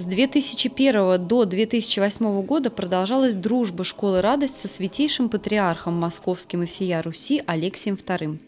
[0.00, 7.02] С 2001 до 2008 года продолжалась дружба школы «Радость» со святейшим патриархом московским и всея
[7.02, 8.38] Руси Алексием II.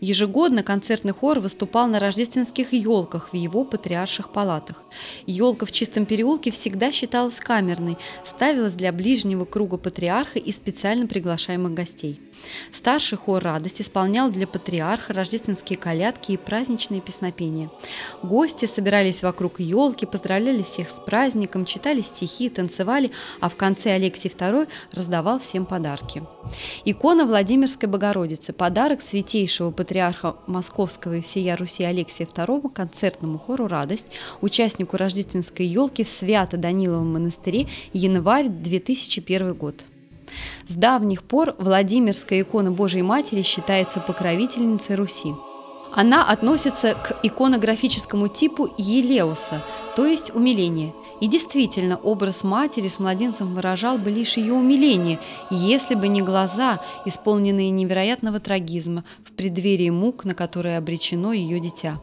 [0.00, 4.82] Ежегодно концертный хор выступал на рождественских елках в его патриарших палатах.
[5.26, 11.72] Елка в Чистом переулке всегда считалась камерной, ставилась для ближнего круга патриарха и специально приглашаемых
[11.72, 12.20] гостей.
[12.72, 17.70] Старший хор «Радость» исполнял для патриарха рождественские колядки и праздничные песнопения.
[18.24, 23.10] Гости собирались вокруг елки, поздравляли всех с праздником, читали стихи, танцевали,
[23.40, 26.22] а в конце Алексий II раздавал всем подарки.
[26.84, 34.08] Икона Владимирской Богородицы– подарок святейшего патриарха Московского и всея Руси Алексия II концертному хору «Радость»,
[34.40, 39.84] участнику рождественской елки в Свято-Даниловом монастыре, январь 2001 год.
[40.66, 45.34] С давних пор Владимирская икона Божией Матери считается покровительницей Руси.
[45.92, 49.64] Она относится к иконографическому типу Елеуса,
[49.96, 50.92] то есть умиление.
[51.22, 55.18] И действительно, образ матери с младенцем выражал бы лишь ее умиление,
[55.50, 61.98] если бы не глаза, исполненные невероятного трагизма в преддверии мук, на которые обречено ее дитя.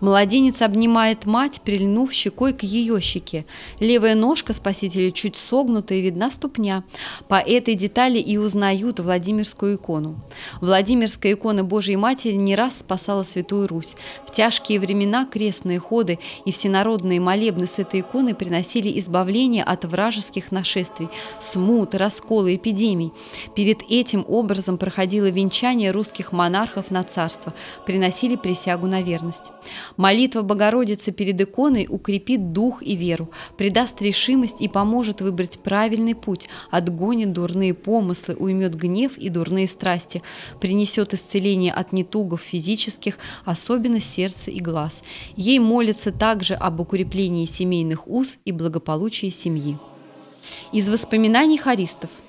[0.00, 3.46] Младенец обнимает мать, прильнув щекой к ее щеке.
[3.78, 6.82] Левая ножка спасителя чуть согнута и видна ступня.
[7.28, 10.20] По этой детали и узнают Владимирскую икону.
[10.60, 13.94] Владимирская икона Божией Матери не раз спасала Святую Русь.
[14.26, 19.84] В тяжкие времена крестные ходы и всенародные молитвы молебны с этой иконой приносили избавление от
[19.84, 23.12] вражеских нашествий, смут, раскола, эпидемий.
[23.54, 27.52] Перед этим образом проходило венчание русских монархов на царство,
[27.84, 29.52] приносили присягу на верность.
[29.98, 36.48] Молитва Богородицы перед иконой укрепит дух и веру, придаст решимость и поможет выбрать правильный путь,
[36.70, 40.22] отгонит дурные помыслы, уймет гнев и дурные страсти,
[40.58, 45.02] принесет исцеление от нетугов физических, особенно сердца и глаз.
[45.36, 49.76] Ей молится также об укреплении укреплении семейных уз и благополучии семьи.
[50.72, 52.10] Из воспоминаний хористов–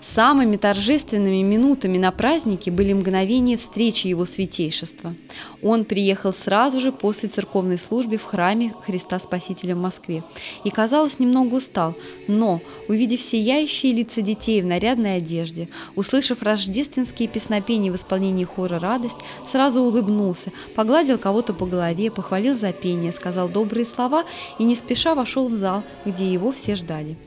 [0.00, 5.14] Самыми торжественными минутами на празднике были мгновения встречи его святейшества.
[5.62, 10.24] Он приехал сразу же после церковной службы в храме Христа Спасителя в Москве
[10.64, 11.94] и, казалось, немного устал,
[12.28, 19.18] но, увидев сияющие лица детей в нарядной одежде, услышав рождественские песнопения в исполнении хора «Радость»,
[19.46, 24.24] сразу улыбнулся, погладил кого-то по голове, похвалил за пение, сказал добрые слова
[24.58, 27.18] и не спеша вошел в зал, где его все ждали.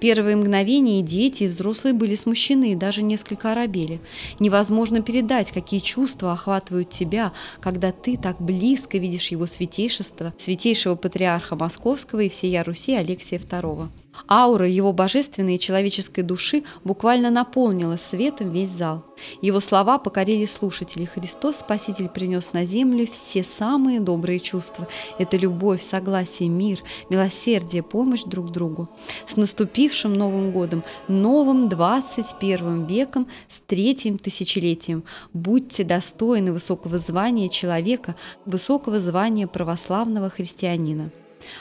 [0.00, 4.00] Первые мгновения и дети, и взрослые были смущены и даже несколько оробели.
[4.38, 11.56] Невозможно передать, какие чувства охватывают тебя, когда ты так близко видишь его святейшество, святейшего патриарха
[11.56, 13.88] Московского и всея Руси Алексия II.
[14.28, 19.04] Аура его божественной и человеческой души буквально наполнила светом весь зал.
[19.42, 21.06] Его слова покорили слушателей.
[21.06, 24.88] Христос, Спаситель, принес на землю все самые добрые чувства.
[25.18, 28.88] Это любовь, согласие, мир, милосердие, помощь друг другу.
[29.26, 35.04] С наступившим Новым годом, новым 21 веком, с третьим тысячелетием.
[35.32, 41.10] Будьте достойны высокого звания человека, высокого звания православного христианина.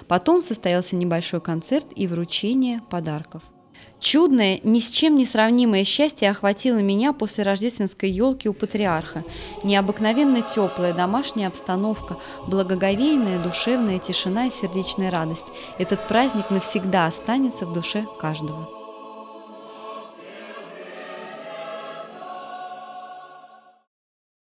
[0.08, 3.44] Потом состоялся небольшой концерт и вручение подарков.
[4.00, 9.26] Чудное, ни с чем не сравнимое счастье охватило меня после рождественской елки у патриарха.
[9.64, 12.18] Необыкновенно теплая домашняя обстановка,
[12.48, 15.48] благоговейная душевная тишина и сердечная радость.
[15.78, 18.79] Этот праздник навсегда останется в душе каждого.